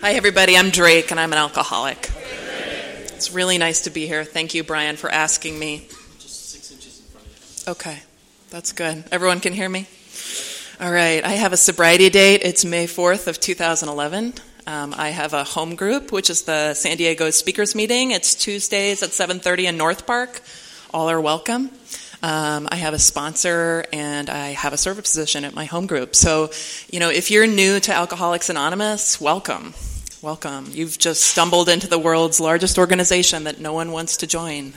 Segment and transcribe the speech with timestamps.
[0.00, 0.56] Hi, everybody.
[0.56, 2.08] I'm Dre, and I'm an alcoholic.
[3.16, 4.22] It's really nice to be here.
[4.22, 5.88] Thank you, Brian, for asking me.
[7.66, 7.98] Okay,
[8.48, 9.02] that's good.
[9.10, 9.88] Everyone can hear me?
[10.80, 11.24] All right.
[11.24, 12.42] I have a sobriety date.
[12.44, 14.34] It's May 4th of 2011.
[14.68, 18.12] Um, I have a home group, which is the San Diego Speakers Meeting.
[18.12, 20.42] It's Tuesdays at 7:30 in North Park.
[20.94, 21.70] All are welcome.
[22.22, 26.14] Um, I have a sponsor and I have a service position at my home group.
[26.14, 26.50] So,
[26.90, 29.74] you know, if you're new to Alcoholics Anonymous, welcome.
[30.20, 30.66] Welcome.
[30.72, 34.72] You've just stumbled into the world's largest organization that no one wants to join.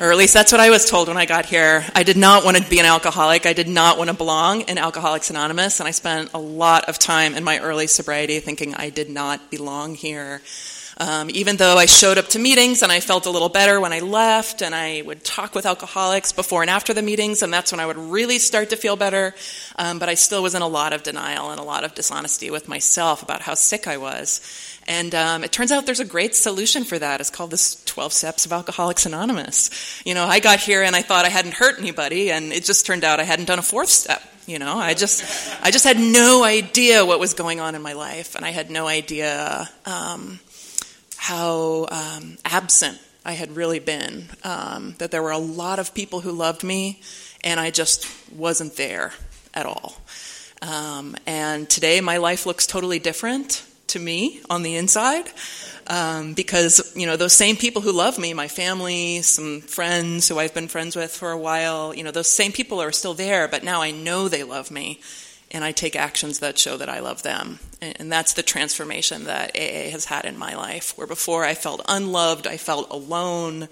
[0.00, 1.86] Or at least that's what I was told when I got here.
[1.94, 3.46] I did not want to be an alcoholic.
[3.46, 5.78] I did not want to belong in Alcoholics Anonymous.
[5.78, 9.52] And I spent a lot of time in my early sobriety thinking I did not
[9.52, 10.42] belong here.
[10.98, 13.92] Um, even though I showed up to meetings and I felt a little better when
[13.92, 17.70] I left, and I would talk with alcoholics before and after the meetings, and that's
[17.70, 19.34] when I would really start to feel better.
[19.76, 22.50] Um, but I still was in a lot of denial and a lot of dishonesty
[22.50, 24.40] with myself about how sick I was.
[24.88, 27.20] And um, it turns out there's a great solution for that.
[27.20, 30.02] It's called the 12 Steps of Alcoholics Anonymous.
[30.06, 32.86] You know, I got here and I thought I hadn't hurt anybody, and it just
[32.86, 34.22] turned out I hadn't done a fourth step.
[34.46, 37.94] You know, I just, I just had no idea what was going on in my
[37.94, 40.38] life, and I had no idea um,
[41.26, 44.26] how um, absent I had really been.
[44.44, 47.00] Um, that there were a lot of people who loved me,
[47.42, 49.12] and I just wasn't there
[49.52, 50.00] at all.
[50.62, 55.26] Um, and today, my life looks totally different to me on the inside.
[55.88, 60.38] Um, because you know those same people who love me, my family, some friends who
[60.38, 63.48] I've been friends with for a while, you know those same people are still there,
[63.48, 65.00] but now I know they love me,
[65.50, 67.60] and I take actions that show that I love them.
[67.80, 71.82] And, that's the transformation that AA has had in my life, where before I felt
[71.88, 73.68] unloved, I felt alone,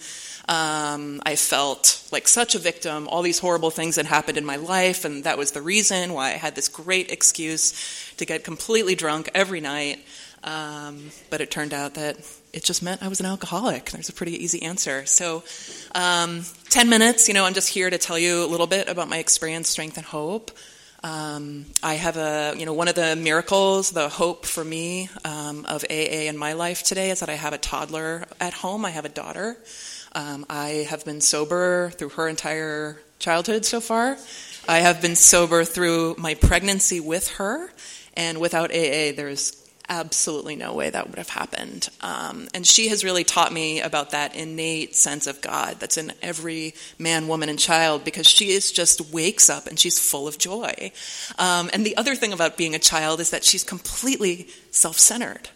[0.48, 4.56] um, I felt like such a victim, all these horrible things that happened in my
[4.56, 7.72] life, and that was the reason why I had this great excuse
[8.18, 10.04] to get completely drunk every night.
[10.44, 12.18] Um, but it turned out that
[12.52, 13.90] it just meant I was an alcoholic.
[13.90, 15.06] There's a pretty easy answer.
[15.06, 15.42] So,
[15.94, 19.08] um, 10 minutes, you know, I'm just here to tell you a little bit about
[19.08, 20.50] my experience, strength, and hope.
[21.04, 25.66] Um, I have a, you know, one of the miracles, the hope for me um,
[25.66, 28.86] of AA in my life today is that I have a toddler at home.
[28.86, 29.58] I have a daughter.
[30.12, 34.16] Um, I have been sober through her entire childhood so far.
[34.66, 37.70] I have been sober through my pregnancy with her,
[38.14, 41.88] and without AA, there's absolutely no way that would have happened.
[42.00, 46.12] Um, and she has really taught me about that innate sense of God that's in
[46.22, 50.38] every man, woman, and child because she is just wakes up and she's full of
[50.38, 50.92] joy.
[51.38, 55.50] Um, and the other thing about being a child is that she's completely self centered.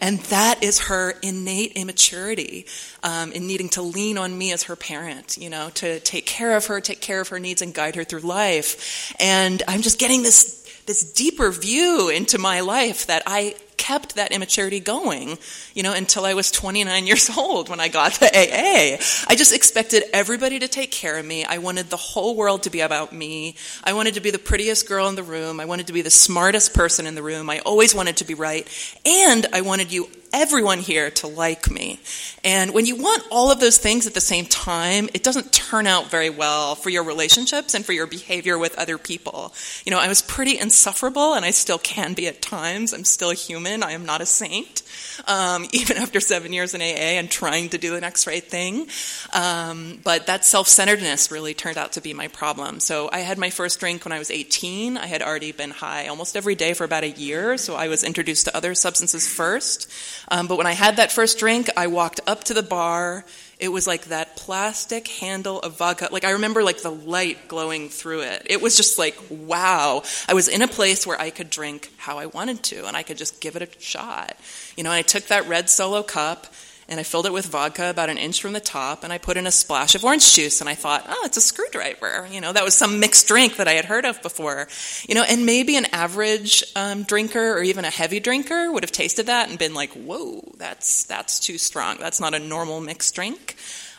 [0.00, 2.66] And that is her innate immaturity
[3.02, 6.56] um, in needing to lean on me as her parent, you know, to take care
[6.56, 9.14] of her, take care of her needs, and guide her through life.
[9.20, 14.32] And I'm just getting this this deeper view into my life that I kept that
[14.32, 15.36] immaturity going,
[15.74, 18.96] you know, until I was 29 years old when I got the AA.
[19.28, 21.44] I just expected everybody to take care of me.
[21.44, 23.56] I wanted the whole world to be about me.
[23.82, 25.60] I wanted to be the prettiest girl in the room.
[25.60, 27.50] I wanted to be the smartest person in the room.
[27.50, 28.66] I always wanted to be right.
[29.04, 32.00] And I wanted you everyone here to like me.
[32.42, 35.86] And when you want all of those things at the same time, it doesn't turn
[35.86, 39.54] out very well for your relationships and for your behavior with other people.
[39.86, 42.92] You know, I was pretty insufferable, and I still can be at times.
[42.92, 43.84] I'm still a human.
[43.84, 44.82] I am not a saint,
[45.28, 48.88] um, even after seven years in AA and trying to do the next right thing.
[49.32, 52.80] Um, but that self centeredness really turned out to be my problem.
[52.80, 54.98] So I had my first drink when I was 18.
[54.98, 58.02] I had already been high almost every day for about a year, so I was
[58.02, 59.88] introduced to other substances first.
[60.28, 63.24] Um, but when I had that first drink, I walked up to the bar.
[63.58, 66.08] It was like that plastic handle of vodka.
[66.10, 68.46] Like I remember like the light glowing through it.
[68.46, 70.02] It was just like, wow.
[70.28, 73.02] I was in a place where I could drink how I wanted to and I
[73.02, 74.36] could just give it a shot.
[74.76, 76.46] You know, I took that red solo cup
[76.88, 79.36] and I filled it with vodka about an inch from the top, and I put
[79.36, 82.28] in a splash of orange juice, and I thought, oh, it's a screwdriver.
[82.30, 84.68] You know, that was some mixed drink that I had heard of before.
[85.08, 88.92] You know, and maybe an average um, drinker or even a heavy drinker would have
[88.92, 91.96] tasted that and been like, whoa, that's that's too strong.
[91.98, 93.56] That's not a normal mixed drink.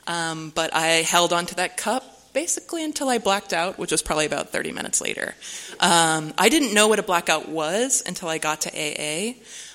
[0.08, 2.04] Um, but I held onto that cup
[2.34, 5.34] basically until I blacked out, which was probably about 30 minutes later.
[5.80, 9.34] Um, I didn't know what a blackout was until I got to AA,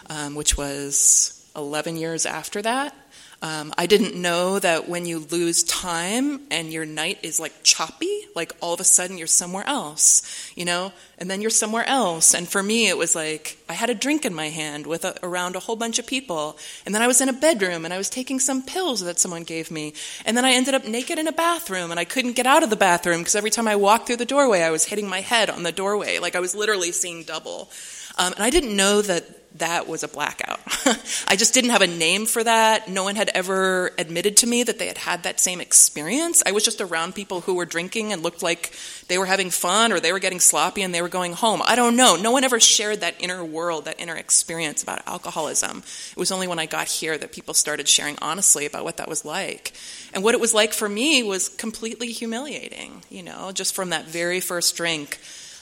[0.09, 2.95] um, which was 11 years after that.
[3.43, 8.27] Um, I didn't know that when you lose time and your night is like choppy,
[8.35, 12.35] like all of a sudden you're somewhere else, you know, and then you're somewhere else.
[12.35, 15.17] And for me, it was like I had a drink in my hand with a,
[15.23, 17.99] around a whole bunch of people, and then I was in a bedroom and I
[17.99, 19.95] was taking some pills that someone gave me,
[20.27, 22.69] and then I ended up naked in a bathroom and I couldn't get out of
[22.69, 25.49] the bathroom because every time I walked through the doorway, I was hitting my head
[25.49, 27.71] on the doorway, like I was literally seeing double.
[28.19, 29.25] Um, and I didn't know that
[29.61, 30.61] that was a blackout.
[31.29, 32.89] I just didn't have a name for that.
[32.89, 36.43] No one had ever admitted to me that they had had that same experience.
[36.45, 38.73] I was just around people who were drinking and looked like
[39.09, 41.63] they were having fun or they were getting sloppy and they were going home.
[41.65, 42.17] I don't know.
[42.17, 45.79] No one ever shared that inner world, that inner experience about alcoholism.
[46.11, 49.09] It was only when I got here that people started sharing honestly about what that
[49.09, 49.73] was like.
[50.13, 54.07] And what it was like for me was completely humiliating, you know, just from that
[54.07, 55.19] very first drink.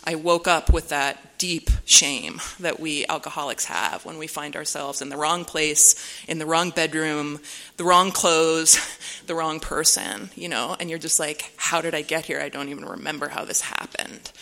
[0.09, 5.03] I woke up with that deep shame that we alcoholics have when we find ourselves
[5.03, 5.97] in the wrong place,
[6.27, 7.41] in the wrong bedroom,
[7.77, 8.81] the wrong clothes,
[9.27, 12.41] the wrong person, you know, and you're just like, how did I get here?
[12.41, 14.33] I don't even remember how this happened.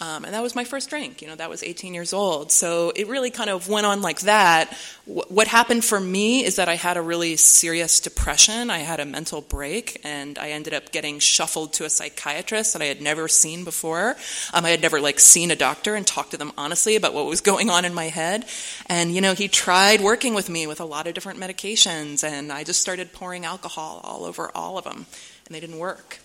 [0.00, 1.22] Um, and that was my first drink.
[1.22, 2.50] You know, that was 18 years old.
[2.50, 4.76] So it really kind of went on like that.
[5.06, 8.70] W- what happened for me is that I had a really serious depression.
[8.70, 12.82] I had a mental break, and I ended up getting shuffled to a psychiatrist that
[12.82, 14.16] I had never seen before.
[14.52, 17.26] Um, I had never like seen a doctor and talked to them honestly about what
[17.26, 18.46] was going on in my head.
[18.86, 22.50] And you know, he tried working with me with a lot of different medications, and
[22.50, 25.06] I just started pouring alcohol all over all of them,
[25.46, 26.18] and they didn't work.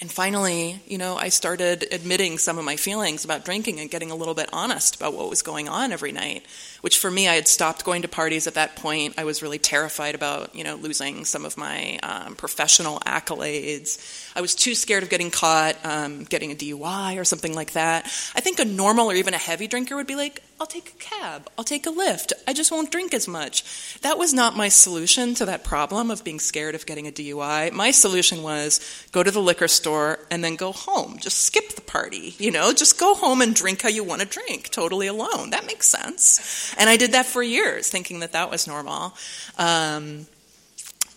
[0.00, 4.10] And finally, you know, I started admitting some of my feelings about drinking and getting
[4.10, 6.44] a little bit honest about what was going on every night,
[6.80, 9.14] which for me, I had stopped going to parties at that point.
[9.16, 14.32] I was really terrified about, you know, losing some of my um, professional accolades.
[14.34, 18.06] I was too scared of getting caught, um, getting a DUI or something like that.
[18.34, 21.04] I think a normal or even a heavy drinker would be like, I'll take a
[21.04, 23.98] cab, I'll take a lift, I just won't drink as much.
[24.02, 27.72] That was not my solution to that problem of being scared of getting a DUI.
[27.72, 28.78] My solution was
[29.10, 31.18] go to the liquor store and then go home.
[31.18, 34.28] Just skip the party, you know, just go home and drink how you want to
[34.28, 35.50] drink, totally alone.
[35.50, 36.72] That makes sense.
[36.78, 39.14] And I did that for years, thinking that that was normal.
[39.58, 40.28] Um,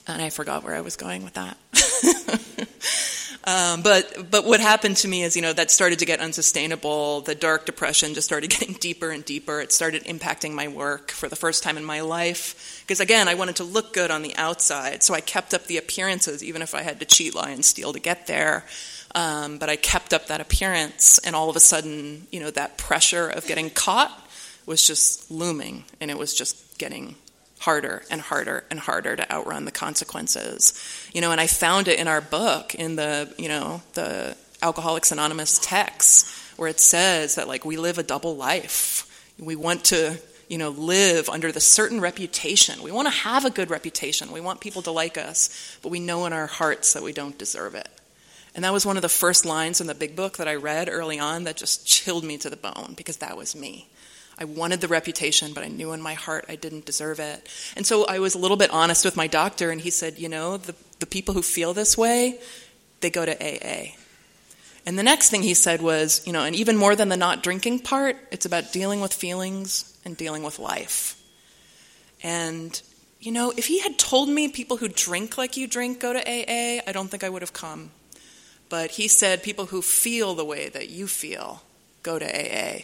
[0.07, 1.55] and I forgot where I was going with that.
[3.45, 7.21] um, but but what happened to me is you know that started to get unsustainable.
[7.21, 9.61] The dark depression just started getting deeper and deeper.
[9.61, 13.35] It started impacting my work for the first time in my life because again I
[13.35, 16.73] wanted to look good on the outside, so I kept up the appearances even if
[16.73, 18.65] I had to cheat, lie, and steal to get there.
[19.13, 22.77] Um, but I kept up that appearance, and all of a sudden, you know, that
[22.77, 24.11] pressure of getting caught
[24.65, 27.15] was just looming, and it was just getting
[27.59, 30.73] harder and harder and harder to outrun the consequences.
[31.13, 35.11] You know, and I found it in our book in the, you know, the Alcoholics
[35.11, 39.01] Anonymous text where it says that like we live a double life.
[39.37, 40.17] We want to,
[40.47, 42.81] you know, live under the certain reputation.
[42.81, 44.31] We want to have a good reputation.
[44.31, 47.37] We want people to like us, but we know in our hearts that we don't
[47.37, 47.89] deserve it.
[48.55, 50.87] And that was one of the first lines in the big book that I read
[50.89, 53.89] early on that just chilled me to the bone because that was me.
[54.37, 57.47] I wanted the reputation, but I knew in my heart I didn't deserve it.
[57.75, 60.29] And so I was a little bit honest with my doctor, and he said, You
[60.29, 62.39] know, the, the people who feel this way,
[62.99, 63.95] they go to AA.
[64.85, 67.43] And the next thing he said was, You know, and even more than the not
[67.43, 71.21] drinking part, it's about dealing with feelings and dealing with life.
[72.21, 72.81] And,
[73.21, 76.19] you know, if he had told me people who drink like you drink go to
[76.19, 77.91] AA, I don't think I would have come.
[78.67, 81.61] But he said people who feel the way that you feel
[82.03, 82.81] go to AA.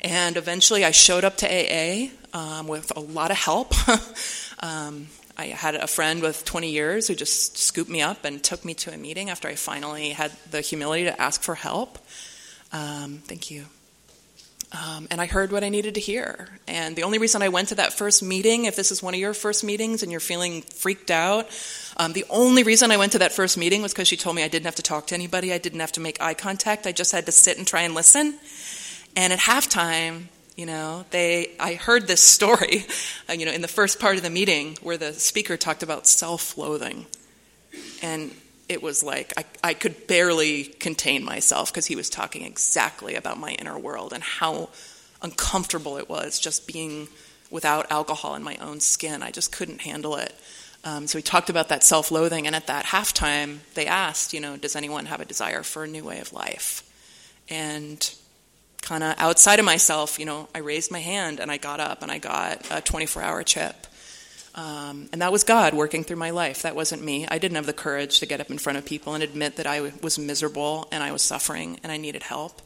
[0.00, 3.72] And eventually I showed up to AA um, with a lot of help.
[4.62, 5.08] um,
[5.38, 8.74] I had a friend with 20 years who just scooped me up and took me
[8.74, 11.98] to a meeting after I finally had the humility to ask for help.
[12.72, 13.66] Um, thank you.
[14.72, 16.48] Um, and I heard what I needed to hear.
[16.66, 19.20] And the only reason I went to that first meeting, if this is one of
[19.20, 21.48] your first meetings and you're feeling freaked out,
[21.96, 24.42] um, the only reason I went to that first meeting was because she told me
[24.42, 26.92] I didn't have to talk to anybody, I didn't have to make eye contact, I
[26.92, 28.38] just had to sit and try and listen.
[29.16, 32.86] And at halftime, you know, they I heard this story,
[33.28, 36.06] uh, you know, in the first part of the meeting where the speaker talked about
[36.06, 37.06] self-loathing.
[38.02, 38.30] And
[38.68, 43.38] it was like I, I could barely contain myself because he was talking exactly about
[43.38, 44.68] my inner world and how
[45.22, 47.08] uncomfortable it was just being
[47.50, 49.22] without alcohol in my own skin.
[49.22, 50.34] I just couldn't handle it.
[50.84, 54.40] Um, so he talked about that self loathing, and at that halftime, they asked, you
[54.40, 56.82] know, does anyone have a desire for a new way of life?
[57.48, 58.14] And
[58.86, 62.02] kind of outside of myself, you know, I raised my hand and I got up
[62.02, 63.74] and I got a 24 hour chip.
[64.54, 66.62] Um, and that was God working through my life.
[66.62, 67.26] That wasn't me.
[67.26, 69.66] I didn't have the courage to get up in front of people and admit that
[69.66, 72.62] I was miserable and I was suffering and I needed help.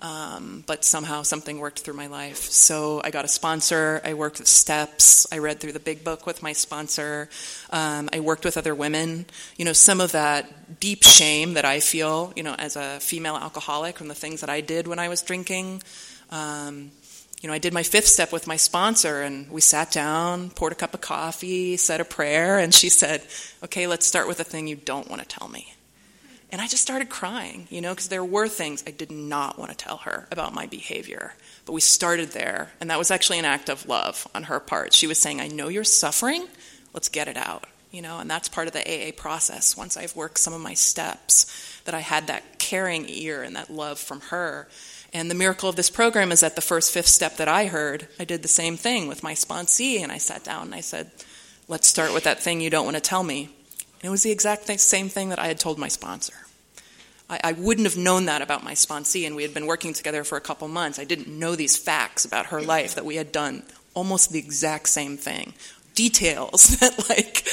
[0.00, 2.36] Um, but somehow something worked through my life.
[2.36, 4.00] So I got a sponsor.
[4.04, 5.26] I worked with steps.
[5.32, 7.28] I read through the big book with my sponsor.
[7.70, 9.26] Um, I worked with other women.
[9.56, 13.36] You know, some of that deep shame that I feel, you know, as a female
[13.36, 15.82] alcoholic from the things that I did when I was drinking.
[16.30, 16.92] Um,
[17.40, 20.72] you know, I did my fifth step with my sponsor, and we sat down, poured
[20.72, 23.22] a cup of coffee, said a prayer, and she said,
[23.62, 25.72] "Okay, let's start with the thing you don't want to tell me."
[26.50, 29.70] And I just started crying, you know, because there were things I did not want
[29.70, 31.34] to tell her about my behavior.
[31.66, 34.94] But we started there, and that was actually an act of love on her part.
[34.94, 36.46] She was saying, I know you're suffering,
[36.94, 39.76] let's get it out, you know, and that's part of the AA process.
[39.76, 43.70] Once I've worked some of my steps, that I had that caring ear and that
[43.70, 44.68] love from her.
[45.12, 48.08] And the miracle of this program is that the first fifth step that I heard,
[48.18, 51.10] I did the same thing with my sponsee, and I sat down and I said,
[51.66, 53.50] let's start with that thing you don't want to tell me.
[54.00, 56.34] And it was the exact same thing that I had told my sponsor.
[57.28, 60.24] I, I, wouldn't have known that about my sponsee, and we had been working together
[60.24, 60.98] for a couple months.
[60.98, 63.62] I didn't know these facts about her life that we had done
[63.94, 65.52] almost the exact same thing.
[65.94, 67.46] Details that, like,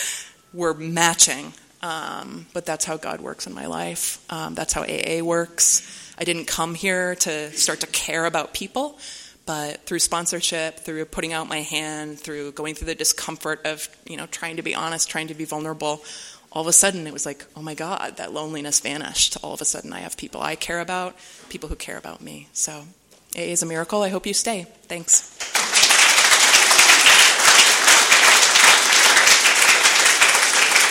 [0.53, 1.53] were matching.
[1.81, 4.23] Um, but that's how God works in my life.
[4.31, 6.13] Um, that's how AA works.
[6.17, 8.97] I didn't come here to start to care about people,
[9.45, 14.17] but through sponsorship, through putting out my hand, through going through the discomfort of, you
[14.17, 16.01] know, trying to be honest, trying to be vulnerable,
[16.55, 19.37] all of a sudden it was like, oh my God, that loneliness vanished.
[19.43, 21.15] All of a sudden I have people I care about,
[21.49, 22.47] people who care about me.
[22.53, 22.85] So
[23.35, 24.01] AA is a miracle.
[24.01, 24.65] I hope you stay.
[24.87, 25.54] Thanks.